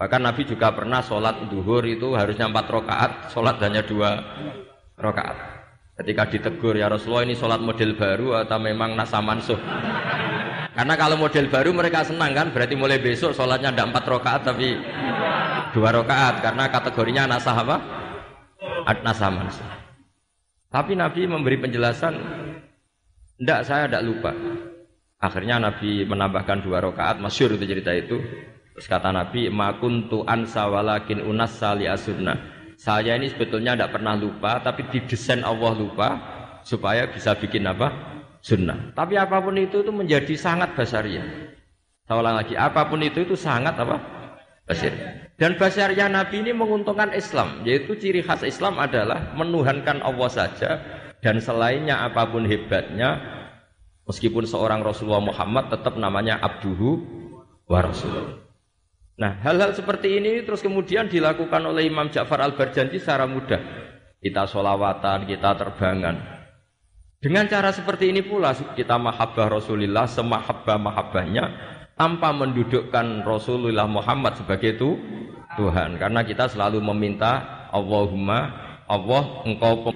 Bahkan 0.00 0.24
Nabi 0.24 0.48
juga 0.48 0.72
pernah 0.72 1.04
sholat 1.04 1.52
duhur 1.52 1.84
itu 1.84 2.16
harusnya 2.16 2.48
empat 2.48 2.72
rakaat, 2.72 3.12
sholat 3.36 3.60
hanya 3.60 3.84
dua 3.84 4.16
rakaat. 4.96 5.36
Ketika 6.00 6.24
ditegur 6.32 6.72
ya 6.72 6.88
Rasulullah 6.88 7.28
ini 7.28 7.36
sholat 7.36 7.60
model 7.60 7.92
baru 8.00 8.40
atau 8.40 8.56
memang 8.56 8.96
nasa 8.96 9.20
mansuh. 9.20 9.60
Karena 10.70 10.94
kalau 10.94 11.18
model 11.18 11.50
baru 11.50 11.70
mereka 11.74 12.06
senang 12.06 12.30
kan, 12.30 12.54
berarti 12.54 12.78
mulai 12.78 13.02
besok 13.02 13.34
sholatnya 13.34 13.74
ada 13.74 13.90
empat 13.90 14.06
rakaat 14.06 14.42
tapi 14.46 14.78
dua 15.74 15.90
rakaat 15.90 16.42
karena 16.46 16.70
kategorinya 16.70 17.26
nasah 17.26 17.56
apa? 17.58 17.76
Nasah 19.02 19.30
manusia. 19.34 19.66
Tapi 20.70 20.94
Nabi 20.94 21.26
memberi 21.26 21.58
penjelasan, 21.58 22.14
tidak 23.42 23.60
saya 23.66 23.90
tidak 23.90 24.06
lupa. 24.06 24.30
Akhirnya 25.18 25.58
Nabi 25.58 26.06
menambahkan 26.06 26.62
dua 26.62 26.78
rakaat, 26.78 27.18
masyur 27.18 27.58
itu 27.58 27.66
cerita 27.66 27.90
itu. 27.90 28.22
Terus 28.78 28.86
kata 28.86 29.10
Nabi, 29.10 29.50
makuntu 29.50 30.22
ansa 30.24 30.70
walakin 30.70 31.26
unas 31.26 31.58
sali 31.58 31.90
asunna. 31.90 32.38
Saya 32.80 33.18
ini 33.18 33.28
sebetulnya 33.28 33.76
tidak 33.76 33.98
pernah 33.98 34.16
lupa, 34.16 34.62
tapi 34.62 34.88
didesain 34.88 35.44
Allah 35.44 35.76
lupa 35.76 36.08
supaya 36.64 37.10
bisa 37.10 37.36
bikin 37.36 37.66
apa? 37.68 38.19
Sunnah. 38.40 38.92
Tapi 38.96 39.16
apa 39.16 39.40
pun 39.40 39.56
itu 39.56 39.84
itu 39.84 39.92
menjadi 39.92 40.34
sangat 40.36 40.76
basariah. 40.76 41.24
Saya 42.04 42.18
ulang 42.18 42.36
lagi, 42.36 42.58
apa 42.58 42.88
pun 42.90 43.00
itu 43.04 43.22
itu 43.22 43.38
sangat 43.38 43.78
apa? 43.78 43.96
Basariah. 44.66 45.30
Dan 45.40 45.56
basariah 45.56 46.10
Nabi 46.12 46.44
ini 46.44 46.52
menguntungkan 46.52 47.16
Islam, 47.16 47.64
yaitu 47.64 47.96
ciri 47.96 48.20
khas 48.20 48.44
Islam 48.44 48.76
adalah 48.76 49.32
menuhankan 49.32 50.04
Allah 50.04 50.28
saja 50.28 50.70
dan 51.20 51.40
selainnya 51.40 52.00
apa 52.00 52.28
pun 52.28 52.44
hebatnya 52.48 53.20
meskipun 54.08 54.48
seorang 54.48 54.80
Rasulullah 54.80 55.22
Muhammad 55.22 55.68
tetap 55.70 55.94
namanya 56.00 56.40
abduhu 56.40 57.00
wa 57.68 57.78
rasulullah. 57.84 58.40
Nah, 59.20 59.36
hal-hal 59.44 59.76
seperti 59.76 60.16
ini 60.16 60.40
terus 60.48 60.64
kemudian 60.64 61.06
dilakukan 61.06 61.60
oleh 61.60 61.86
Imam 61.86 62.08
Ja'far 62.08 62.40
Al-Barjanji 62.40 62.96
secara 62.96 63.28
mudah. 63.28 63.60
Kita 64.16 64.48
solawatan, 64.48 65.28
kita 65.28 65.60
terbangan. 65.60 66.39
Dengan 67.20 67.44
cara 67.52 67.68
seperti 67.68 68.08
ini 68.08 68.24
pula 68.24 68.56
kita 68.56 68.96
mahabbah 68.96 69.52
Rasulullah 69.52 70.08
semahabbah 70.08 70.80
mahabbahnya 70.80 71.44
tanpa 71.92 72.32
mendudukkan 72.32 73.28
Rasulullah 73.28 73.84
Muhammad 73.84 74.40
sebagai 74.40 74.80
itu 74.80 74.96
Tuhan. 75.60 76.00
Karena 76.00 76.24
kita 76.24 76.48
selalu 76.48 76.80
meminta 76.80 77.68
Allahumma 77.76 78.56
Allah 78.88 79.44
engkau 79.44 79.92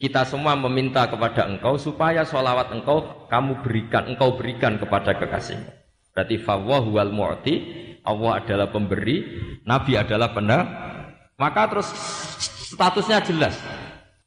kita 0.00 0.24
semua 0.24 0.56
meminta 0.56 1.04
kepada 1.04 1.44
engkau 1.44 1.76
supaya 1.76 2.24
sholawat 2.24 2.72
engkau 2.72 3.28
kamu 3.28 3.60
berikan 3.60 4.16
engkau 4.16 4.32
berikan 4.40 4.80
kepada 4.80 5.12
kekasihmu. 5.12 5.68
Berarti 6.16 6.40
fawwah 6.40 6.88
wal 6.88 7.12
mu'ti 7.12 7.54
Allah 8.00 8.40
adalah 8.40 8.72
pemberi 8.72 9.28
Nabi 9.68 10.00
adalah 10.00 10.32
benar 10.32 10.64
maka 11.36 11.68
terus 11.68 11.92
statusnya 12.72 13.20
jelas 13.20 13.60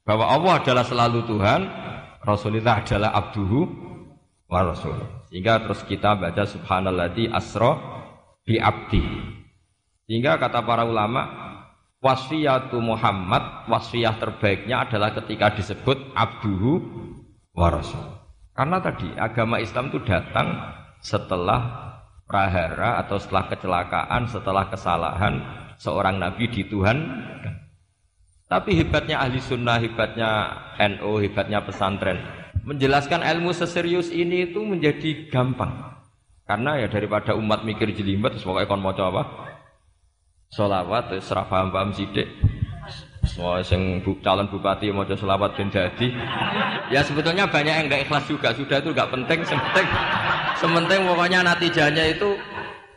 bahwa 0.06 0.30
Allah 0.30 0.62
adalah 0.62 0.86
selalu 0.86 1.26
Tuhan 1.26 1.89
Rasulullah 2.24 2.84
adalah 2.84 3.16
abduhu 3.16 3.68
wa 4.50 4.60
rasul. 4.66 4.98
Sehingga 5.30 5.64
terus 5.64 5.86
kita 5.86 6.18
baca 6.18 6.44
subhanalladzi 6.44 7.30
asra 7.32 7.78
bi 8.44 8.58
abdi. 8.58 9.04
Sehingga 10.10 10.42
kata 10.42 10.66
para 10.66 10.84
ulama 10.84 11.30
wasfiyatu 12.02 12.82
Muhammad 12.82 13.70
wasfiyah 13.70 14.18
terbaiknya 14.18 14.90
adalah 14.90 15.14
ketika 15.14 15.54
disebut 15.54 16.16
abduhu 16.18 16.82
wa 17.54 17.70
rasul. 17.70 18.04
Karena 18.58 18.84
tadi 18.84 19.08
agama 19.16 19.62
Islam 19.64 19.88
itu 19.94 20.04
datang 20.04 20.76
setelah 21.00 21.88
prahara 22.28 23.00
atau 23.00 23.16
setelah 23.16 23.48
kecelakaan, 23.48 24.28
setelah 24.28 24.68
kesalahan 24.68 25.40
seorang 25.80 26.20
nabi 26.20 26.52
di 26.52 26.68
Tuhan 26.68 26.98
tapi 28.50 28.82
hebatnya 28.82 29.22
ahli 29.22 29.38
sunnah, 29.38 29.78
hebatnya 29.78 30.30
NU, 30.82 31.22
hebatnya 31.22 31.62
pesantren. 31.62 32.18
Menjelaskan 32.66 33.22
ilmu 33.22 33.54
seserius 33.54 34.10
ini 34.10 34.50
itu 34.50 34.66
menjadi 34.66 35.30
gampang. 35.30 36.02
Karena 36.50 36.82
ya 36.82 36.90
daripada 36.90 37.38
umat 37.38 37.62
mikir 37.62 37.94
jelimet, 37.94 38.34
terus 38.34 38.44
pokoknya 38.44 38.66
kon 38.66 38.82
mau 38.82 38.90
apa? 38.90 39.24
Solawat, 40.50 41.14
terus 41.14 41.30
serah 41.30 41.46
paham-paham 41.46 41.94
sidik. 41.94 42.26
Semua 43.30 43.62
sing 43.62 44.02
bu, 44.02 44.18
calon 44.26 44.50
bupati 44.50 44.90
mau 44.90 45.06
selawat 45.06 45.54
ben 45.54 45.70
jadi. 45.70 46.10
Ya 46.90 47.06
sebetulnya 47.06 47.46
banyak 47.46 47.70
yang 47.70 47.86
nggak 47.86 48.10
ikhlas 48.10 48.26
juga. 48.26 48.50
Sudah 48.58 48.82
itu 48.82 48.90
nggak 48.90 49.14
penting. 49.14 49.46
Sementing, 49.46 49.88
sementing 50.58 51.02
pokoknya 51.06 51.46
natijahnya 51.46 52.18
itu 52.18 52.34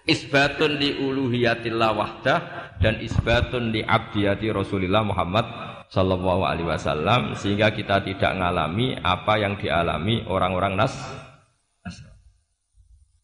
isbatun 0.06 0.78
di 0.82 0.98
uluhiyatillah 0.98 1.90
wahdah 1.94 2.38
dan 2.82 2.98
isbatun 2.98 3.70
di 3.70 3.86
abdiyati 3.86 4.50
Rasulullah 4.50 5.06
Muhammad 5.06 5.46
Sallallahu 5.92 6.42
Alaihi 6.48 6.68
Wasallam 6.72 7.36
sehingga 7.36 7.68
kita 7.68 8.00
tidak 8.00 8.32
mengalami 8.32 8.96
apa 8.96 9.36
yang 9.36 9.60
dialami 9.60 10.24
orang-orang 10.24 10.72
nas. 10.80 10.96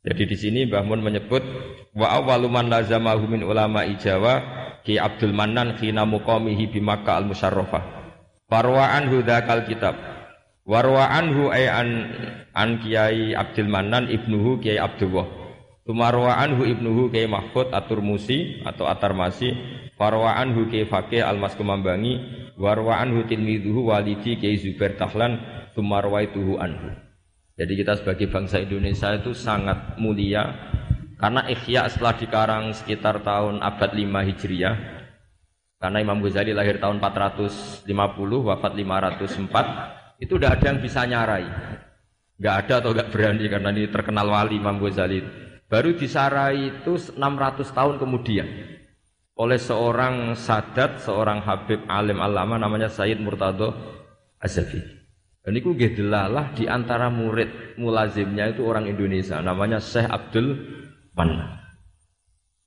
Jadi 0.05 0.25
di 0.29 0.37
sini 0.37 0.61
Mbah 0.69 0.85
Mun 0.85 1.01
menyebut 1.01 1.43
wa 1.97 2.07
awwalu 2.13 2.49
man 2.53 2.69
lazamahu 2.69 3.25
min 3.25 3.41
ulama 3.41 3.89
ijawa 3.89 4.41
Ki 4.85 4.97
Abdul 4.97 5.37
Manan 5.37 5.77
khina 5.77 6.09
muqamihi 6.09 6.73
bi 6.73 6.81
Makkah 6.81 7.21
al 7.21 7.29
Musarrafah. 7.29 7.83
Farwa 8.49 8.97
anhu 8.97 9.21
dzakal 9.21 9.69
kitab. 9.69 9.97
Warwa 10.65 11.13
anhu 11.13 11.53
ay 11.53 11.69
an 11.69 11.89
an 12.57 12.81
Kiai 12.81 13.37
Abdul 13.37 13.69
Manan 13.69 14.09
ibnuhu 14.09 14.61
Kiai 14.61 14.81
Abdullah. 14.81 15.38
Tumarwa 15.89 16.37
anhu 16.37 16.69
ibnuhu 16.69 17.09
Kiai 17.09 17.25
Mahfud 17.25 17.73
Atur-Musi 17.73 18.61
atau 18.61 18.85
Atarmasi. 18.85 19.57
Farwa 19.97 20.37
anhu 20.37 20.69
Kiai 20.69 20.85
Fakih 20.85 21.25
Al-Maskumambangi. 21.25 22.21
Warwa 22.61 23.01
anhu 23.01 23.25
tilmidhuhu 23.25 23.89
walidi 23.89 24.37
Kiai 24.37 24.61
Zubair 24.61 25.01
Tahlan. 25.01 25.41
Tumarwaituhu 25.73 26.61
anhu. 26.61 26.93
Jadi 27.57 27.73
kita 27.73 27.97
sebagai 27.97 28.29
bangsa 28.29 28.61
Indonesia 28.61 29.17
itu 29.17 29.33
sangat 29.33 29.97
mulia 29.97 30.45
karena 31.17 31.49
ikhya 31.49 31.89
setelah 31.89 32.15
dikarang 32.15 32.65
sekitar 32.77 33.25
tahun 33.25 33.65
abad 33.65 33.91
5 33.97 34.29
Hijriah. 34.29 34.77
Karena 35.81 35.99
Imam 36.05 36.21
Ghazali 36.21 36.53
lahir 36.53 36.85
tahun 36.85 37.01
450, 37.01 37.89
wafat 38.45 38.77
504. 38.77 40.21
Itu 40.21 40.37
tidak 40.37 40.61
ada 40.61 40.65
yang 40.69 40.79
bisa 40.85 41.01
nyarai. 41.09 41.47
Nggak 42.37 42.55
ada 42.67 42.75
atau 42.85 42.91
nggak 42.93 43.09
berani 43.09 43.45
karena 43.49 43.71
ini 43.73 43.89
terkenal 43.89 44.27
wali 44.29 44.61
Imam 44.61 44.77
Ghazali. 44.77 45.48
Baru 45.69 45.93
disarai 46.01 46.81
itu 46.81 46.97
600 46.97 47.77
tahun 47.77 48.01
kemudian 48.01 48.49
oleh 49.39 49.61
seorang 49.61 50.35
sadat, 50.35 51.05
seorang 51.05 51.45
habib 51.45 51.85
alim 51.87 52.19
alama 52.19 52.57
namanya 52.57 52.89
Sayyid 52.91 53.21
Murtado 53.21 53.77
Azafi. 54.41 54.81
Dan 55.45 55.55
itu 55.55 55.73
gedelalah 55.77 56.57
di 56.57 56.67
antara 56.67 57.09
murid 57.13 57.79
mulazimnya 57.81 58.51
itu 58.53 58.65
orang 58.65 58.89
Indonesia, 58.91 59.39
namanya 59.45 59.79
Syekh 59.79 60.09
Abdul 60.09 60.57
Manan. 61.15 61.57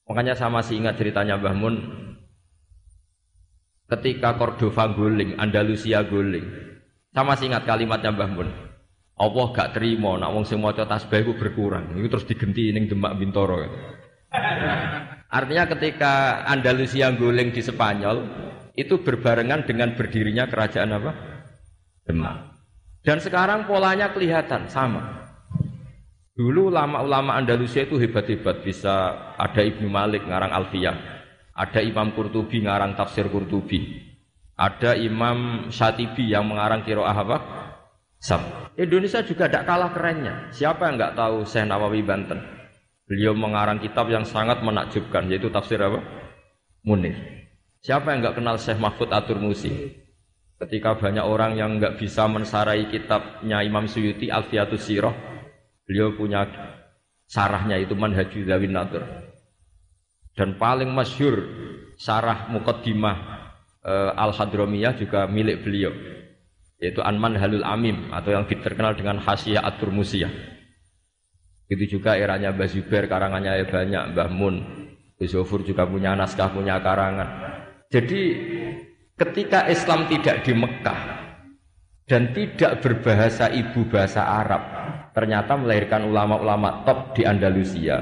Makanya 0.07 0.33
saya 0.33 0.49
masih 0.49 0.79
ingat 0.81 0.97
ceritanya 0.97 1.37
Mbah 1.37 1.55
Mun 1.57 1.75
ketika 3.91 4.39
Cordova 4.39 4.87
guling, 4.93 5.35
Andalusia 5.41 6.05
guling. 6.07 6.47
Saya 7.11 7.27
masih 7.27 7.51
ingat 7.51 7.67
kalimatnya 7.67 8.15
Mbah 8.15 8.31
Mun. 8.31 8.49
Allah 9.21 9.45
gak 9.53 9.77
terima 9.77 10.17
nak 10.17 10.33
wong 10.33 10.49
sing 10.49 10.57
maca 10.57 10.89
tasbih 10.89 11.21
itu 11.21 11.33
berkurang. 11.37 11.93
Itu 11.93 12.09
terus 12.09 12.25
digenti 12.25 12.73
ning 12.73 12.89
Demak 12.89 13.13
Bintoro. 13.21 13.61
Artinya 15.29 15.69
ketika 15.69 16.43
Andalusia 16.49 17.13
guling 17.13 17.53
di 17.53 17.61
Spanyol 17.61 18.25
itu 18.73 18.97
berbarengan 19.05 19.69
dengan 19.69 19.93
berdirinya 19.93 20.49
kerajaan 20.49 20.97
apa? 20.97 21.11
Demak. 22.01 22.49
Dan 23.05 23.21
sekarang 23.21 23.69
polanya 23.69 24.09
kelihatan 24.09 24.65
sama. 24.65 25.21
Dulu 26.33 26.73
ulama-ulama 26.73 27.37
Andalusia 27.37 27.85
itu 27.85 28.01
hebat-hebat, 28.01 28.65
bisa 28.65 29.13
ada 29.37 29.61
Ibnu 29.61 29.85
Malik 29.85 30.25
ngarang 30.25 30.49
Alfiyah, 30.49 30.97
ada 31.53 31.79
Imam 31.83 32.15
Qurtubi 32.17 32.65
ngarang 32.65 32.97
tafsir 32.97 33.29
Qurtubi, 33.29 34.01
ada 34.57 34.97
Imam 34.97 35.69
Syatibi 35.69 36.31
yang 36.33 36.49
mengarang 36.49 36.81
Kiroah 36.81 37.13
apa? 37.13 37.37
Sab. 38.21 38.69
Indonesia 38.77 39.25
juga 39.25 39.49
tidak 39.49 39.65
kalah 39.65 39.89
kerennya. 39.97 40.53
Siapa 40.53 40.85
yang 40.85 41.01
nggak 41.01 41.17
tahu 41.17 41.41
Syekh 41.41 41.65
Nawawi 41.65 42.05
Banten? 42.05 42.37
Beliau 43.09 43.33
mengarang 43.33 43.81
kitab 43.81 44.13
yang 44.13 44.21
sangat 44.21 44.61
menakjubkan, 44.61 45.25
yaitu 45.25 45.49
tafsir 45.49 45.81
apa? 45.81 46.05
Munir. 46.85 47.17
Siapa 47.81 48.13
yang 48.13 48.21
nggak 48.21 48.37
kenal 48.37 48.61
Syekh 48.61 48.77
Mahfud 48.77 49.09
Atur 49.09 49.41
Musi? 49.41 49.73
Ketika 50.61 50.93
banyak 51.01 51.25
orang 51.25 51.57
yang 51.57 51.81
nggak 51.81 51.97
bisa 51.97 52.29
mensarai 52.29 52.93
kitabnya 52.93 53.65
Imam 53.65 53.89
Suyuti 53.89 54.29
Alfiatus 54.29 54.85
Sirah, 54.85 55.17
beliau 55.89 56.13
punya 56.13 56.45
sarahnya 57.25 57.81
itu 57.81 57.97
Manhajul 57.97 58.45
Zawin 58.45 58.77
Nadur. 58.77 59.01
Dan 60.37 60.61
paling 60.61 60.93
masyhur 60.93 61.41
sarah 61.97 62.53
mukaddimah 62.53 63.17
e, 63.81 63.93
Al 64.13 64.29
Hadromiyah 64.29 64.93
juga 64.95 65.25
milik 65.25 65.65
beliau 65.65 65.91
yaitu 66.81 66.99
Anman 67.05 67.37
Halul 67.37 67.63
Amim 67.63 68.09
atau 68.09 68.33
yang 68.33 68.49
terkenal 68.49 68.97
dengan 68.97 69.21
Hasyiah 69.21 69.61
Atur 69.61 69.93
Musiyah. 69.93 70.33
Itu 71.69 71.85
juga 71.87 72.17
eranya 72.17 72.51
Mbah 72.51 72.67
Zubair 72.67 73.05
karangannya 73.05 73.63
banyak, 73.69 74.17
Mbah 74.17 74.29
Mun, 74.33 74.55
Zofur 75.21 75.61
juga 75.61 75.85
punya 75.85 76.17
naskah, 76.17 76.49
punya 76.49 76.81
karangan. 76.81 77.29
Jadi 77.93 78.21
Ketika 79.21 79.69
Islam 79.69 80.09
tidak 80.09 80.41
di 80.41 80.49
Mekah 80.49 81.01
dan 82.09 82.33
tidak 82.33 82.81
berbahasa 82.81 83.53
ibu 83.53 83.85
bahasa 83.85 84.25
Arab, 84.25 84.65
ternyata 85.13 85.53
melahirkan 85.53 86.09
ulama-ulama 86.09 86.81
top 86.81 87.13
di 87.13 87.21
Andalusia. 87.21 88.01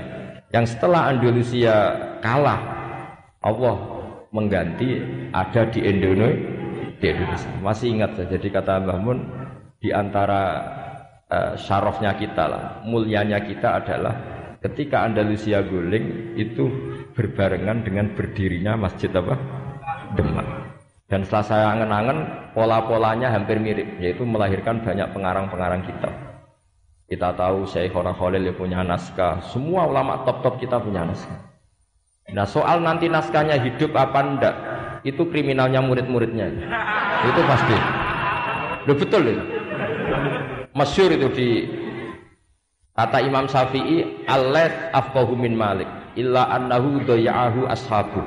Yang 0.55 0.79
setelah 0.79 1.11
Andalusia 1.11 1.75
kalah, 2.23 2.63
Allah 3.43 3.77
mengganti 4.31 5.03
ada 5.35 5.67
di 5.67 5.83
Indonesia. 5.83 6.58
Masih 7.63 7.95
ingat 7.95 8.19
saja, 8.19 8.35
jadi 8.35 8.47
kata 8.59 8.83
Mbah 8.83 8.99
Mun, 8.99 9.19
di 9.79 9.95
antara 9.95 10.41
uh, 11.31 11.53
syarafnya 11.55 12.15
kita 12.19 12.43
lah, 12.47 12.63
mulianya 12.83 13.39
kita 13.39 13.79
adalah 13.79 14.15
ketika 14.59 15.07
Andalusia 15.07 15.63
guling 15.63 16.35
itu 16.35 16.67
berbarengan 17.15 17.87
dengan 17.87 18.11
berdirinya 18.11 18.75
masjid 18.75 19.07
apa? 19.15 19.39
Demak. 20.19 20.47
Dan 21.09 21.25
setelah 21.25 21.45
saya 21.47 21.65
angen-angen, 21.73 22.51
pola-polanya 22.53 23.33
hampir 23.33 23.57
mirip, 23.57 23.97
yaitu 23.97 24.21
melahirkan 24.27 24.83
banyak 24.83 25.09
pengarang-pengarang 25.09 25.81
kitab. 25.87 26.13
Kita 27.09 27.33
tahu 27.33 27.65
Syekh 27.65 27.89
Khora 27.89 28.13
Khalil 28.13 28.45
ya 28.45 28.53
punya 28.53 28.85
naskah, 28.85 29.41
semua 29.49 29.89
ulama 29.89 30.21
top-top 30.21 30.61
kita 30.61 30.77
punya 30.77 31.01
naskah. 31.01 31.49
Nah 32.29 32.45
soal 32.45 32.85
nanti 32.85 33.09
naskahnya 33.09 33.57
hidup 33.57 33.97
apa 33.97 34.19
enggak, 34.21 34.55
itu 35.03 35.21
kriminalnya 35.29 35.79
murid-muridnya. 35.79 36.47
Itu 37.27 37.41
pasti. 37.47 37.75
Loh 38.87 38.95
betul 38.95 39.23
itu. 39.29 39.45
Masyur 40.73 41.09
itu 41.11 41.27
di 41.33 41.49
kata 42.95 43.19
Imam 43.25 43.49
Syafi'i, 43.49 44.25
Allah 44.29 44.91
afqahu 44.95 45.35
min 45.35 45.57
Malik 45.57 45.87
illa 46.19 46.51
annahu 46.51 47.03
doya'ahu 47.03 47.67
ashabu. 47.67 48.21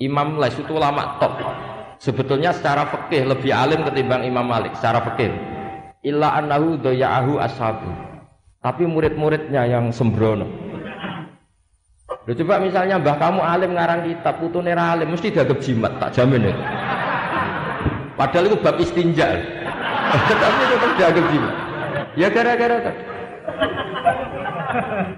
Imam 0.00 0.40
Les 0.40 0.56
itu 0.56 0.72
ulama 0.72 1.20
top 1.20 1.36
sebetulnya 2.00 2.56
secara 2.56 2.88
fikih 2.88 3.28
lebih 3.28 3.52
alim 3.52 3.84
ketimbang 3.84 4.24
Imam 4.24 4.48
Malik 4.48 4.72
secara 4.78 5.04
fikih. 5.04 5.30
Illa 6.00 6.32
annahu 6.40 6.80
doya'ahu 6.80 7.36
ashabu. 7.36 7.88
Tapi 8.60 8.84
murid-muridnya 8.88 9.68
yang 9.68 9.92
sembrono. 9.92 10.69
Loh, 12.28 12.36
coba 12.36 12.60
misalnya 12.60 13.00
mbah 13.00 13.16
kamu 13.16 13.40
alim 13.40 13.70
ngarang 13.72 14.04
kitab, 14.04 14.36
putune 14.44 14.76
alim, 14.76 15.08
mesti 15.08 15.32
dianggap 15.32 15.58
jimat, 15.64 15.92
tak 15.96 16.12
jamin 16.12 16.52
itu. 16.52 16.62
Padahal 18.12 18.44
itu 18.52 18.56
bab 18.60 18.76
istinja. 18.76 19.28
Tapi 20.44 20.62
tetap 20.68 20.90
dianggap 21.00 21.26
jimat. 21.32 21.54
Ya 22.18 22.28
gara-gara. 22.28 22.76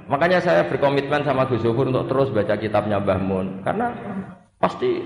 Makanya 0.07 0.39
saya 0.41 0.63
berkomitmen 0.69 1.25
sama 1.25 1.49
Gus 1.49 1.65
Zuhur 1.65 1.89
untuk 1.89 2.09
terus 2.09 2.29
baca 2.33 2.55
kitabnya 2.57 3.01
Mbah 3.01 3.21
Mun 3.21 3.47
karena 3.65 3.93
pasti 4.57 5.03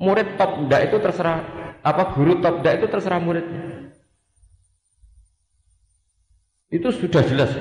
murid 0.00 0.38
top 0.38 0.66
ndak 0.66 0.90
itu 0.90 0.96
terserah 1.02 1.42
apa 1.82 2.14
guru 2.14 2.38
top 2.42 2.62
ndak 2.62 2.74
itu 2.82 2.86
terserah 2.90 3.20
muridnya. 3.20 3.92
Itu 6.66 6.90
sudah 6.90 7.22
jelas. 7.22 7.52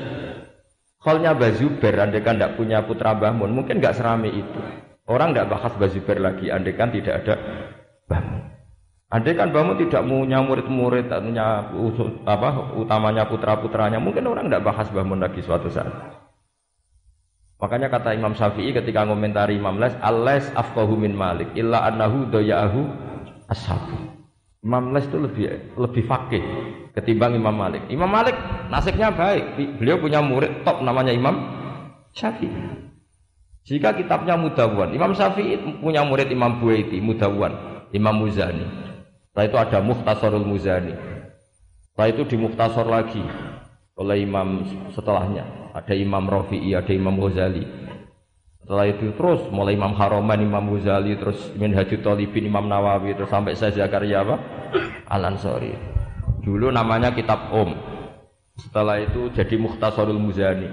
Halnya 1.06 1.38
Bazuber, 1.38 1.94
andekan 2.02 2.34
tidak 2.42 2.58
punya 2.58 2.82
putra 2.82 3.14
Bahmun, 3.14 3.54
mungkin 3.54 3.78
nggak 3.78 3.94
serami 3.94 4.34
itu. 4.42 4.60
Orang 5.06 5.38
tidak 5.38 5.54
bahas 5.54 5.74
Bazuber 5.78 6.18
lagi, 6.18 6.50
andekan 6.50 6.90
tidak 6.90 7.22
ada 7.22 7.36
Bahmun. 8.10 8.42
Andekan 9.14 9.54
Bahmun 9.54 9.78
tidak 9.86 10.02
punya 10.02 10.42
murid-murid, 10.42 11.06
tak 11.14 11.22
punya 11.22 11.70
apa 12.26 12.50
utamanya 12.74 13.30
putra-putranya, 13.30 14.02
mungkin 14.02 14.26
orang 14.26 14.50
tidak 14.50 14.66
bahas 14.66 14.90
Bahmun 14.90 15.22
lagi 15.22 15.46
suatu 15.46 15.70
saat. 15.70 15.94
Makanya 17.62 17.88
kata 17.88 18.18
Imam 18.18 18.34
Syafi'i 18.34 18.74
ketika 18.74 19.06
komentari 19.06 19.62
Imam 19.62 19.78
Les, 19.78 19.94
"Alles 20.02 20.50
min 20.98 21.14
Malik 21.14 21.54
illa 21.54 21.86
annahu 21.86 22.28
doya'ahu 22.34 22.82
ashabu." 23.48 24.15
Imam 24.66 24.98
Les 24.98 25.06
itu 25.06 25.22
lebih 25.22 25.46
lebih 25.78 26.04
fakih 26.10 26.42
ketimbang 26.98 27.38
Imam 27.38 27.54
Malik. 27.54 27.86
Imam 27.94 28.10
Malik 28.10 28.34
nasibnya 28.74 29.14
baik, 29.14 29.78
beliau 29.78 30.02
punya 30.02 30.26
murid 30.26 30.66
top 30.66 30.82
namanya 30.82 31.14
Imam 31.14 31.38
Syafi'i. 32.18 32.50
Jika 33.66 33.94
kitabnya 33.94 34.34
Mudawan, 34.34 34.90
Imam 34.90 35.14
Syafi'i 35.14 35.62
punya 35.78 36.02
murid 36.02 36.34
Imam 36.34 36.58
Buaiti, 36.58 36.98
Mudawan, 36.98 37.86
Imam 37.94 38.18
Muzani. 38.18 38.66
Setelah 39.30 39.46
itu 39.46 39.58
ada 39.62 39.80
Muhtasarul 39.86 40.46
Muzani. 40.50 40.94
Setelah 41.94 42.08
itu 42.10 42.22
di 42.26 42.36
Muhtasar 42.42 42.86
lagi 42.90 43.22
oleh 43.96 44.26
imam 44.26 44.66
setelahnya. 44.92 45.72
Ada 45.76 45.94
Imam 45.94 46.26
Rafi'i, 46.26 46.74
ada 46.74 46.90
Imam 46.90 47.20
Ghazali. 47.20 47.64
Setelah 48.66 48.90
itu 48.90 49.14
terus 49.14 49.46
mulai 49.54 49.78
Imam 49.78 49.94
Haroman, 49.94 50.42
Imam 50.42 50.66
Ghazali, 50.74 51.14
terus 51.22 51.54
Minhajul 51.54 52.02
Talibin, 52.02 52.50
Imam 52.50 52.66
Nawawi, 52.66 53.14
terus 53.14 53.30
sampai 53.30 53.54
saya 53.54 53.86
Zakaria 53.86 54.26
apa? 54.26 54.42
Al 55.06 55.22
Ansori. 55.22 55.70
Dulu 56.42 56.74
namanya 56.74 57.14
Kitab 57.14 57.54
Om. 57.54 57.78
Setelah 58.58 59.06
itu 59.06 59.30
jadi 59.38 59.54
Muhtasarul 59.62 60.18
Muzani. 60.18 60.66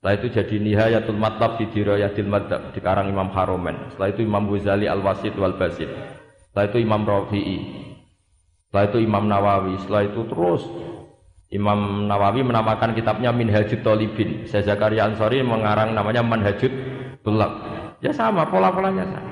Setelah 0.00 0.14
itu 0.16 0.26
jadi 0.32 0.56
Nihayatul 0.64 1.20
Matlab 1.20 1.60
fi 1.60 1.68
Dirayatil 1.68 2.24
Madhab 2.24 2.72
di 2.72 2.80
karang 2.80 3.12
Imam 3.12 3.28
Haromen. 3.36 3.92
Setelah 3.92 4.16
itu 4.16 4.24
Imam 4.24 4.48
Ghazali 4.48 4.88
Al-Wasid 4.88 5.36
wal 5.36 5.60
Basid. 5.60 5.92
Setelah 6.48 6.72
itu 6.72 6.78
Imam 6.80 7.04
Rafi'i. 7.04 7.58
Setelah 8.64 8.84
itu 8.88 8.98
Imam 9.04 9.28
Nawawi. 9.28 9.76
Setelah 9.76 10.08
itu 10.08 10.24
terus 10.24 10.64
Imam 11.52 12.08
Nawawi 12.08 12.48
menamakan 12.48 12.96
kitabnya 12.96 13.28
Minhajut 13.28 13.84
Tolibin. 13.84 14.48
Saya 14.48 14.72
Zakaria 14.72 15.04
Ansori 15.04 15.44
mengarang 15.44 15.92
namanya 15.92 16.24
Manhajut 16.24 16.72
Tulab. 17.20 17.52
Ya 18.00 18.12
sama, 18.16 18.48
pola-polanya 18.48 19.04
sama. 19.04 19.30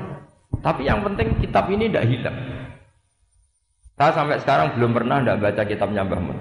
Tapi 0.61 0.85
yang 0.85 1.01
penting 1.05 1.39
kitab 1.41 1.71
ini 1.73 1.89
tidak 1.89 2.05
hilang. 2.09 2.39
Saya 3.99 4.13
sampai 4.15 4.39
sekarang 4.39 4.79
belum 4.79 4.95
pernah 4.95 5.19
tidak 5.19 5.39
baca 5.43 5.63
kitabnya 5.67 6.03
Mbah 6.07 6.21
Mun. 6.23 6.39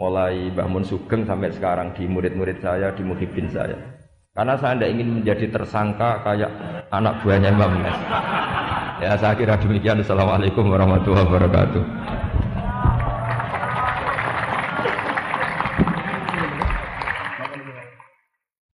Mulai 0.00 0.48
Mbah 0.54 0.68
Mun 0.70 0.84
Sugeng 0.86 1.28
sampai 1.28 1.52
sekarang 1.52 1.92
di 1.92 2.08
murid-murid 2.08 2.64
saya, 2.64 2.94
di 2.96 3.02
muhibin 3.04 3.52
saya. 3.52 3.76
Karena 4.32 4.56
saya 4.56 4.78
tidak 4.78 4.90
ingin 4.96 5.08
menjadi 5.20 5.46
tersangka 5.52 6.24
kayak 6.24 6.50
anak 6.88 7.20
buahnya 7.20 7.50
Mbah 7.52 7.68
Mun. 7.68 7.84
Ya 9.00 9.12
saya 9.16 9.34
kira 9.36 9.56
demikian. 9.60 10.00
Assalamualaikum 10.00 10.68
warahmatullahi 10.68 11.26
wabarakatuh. 11.28 11.82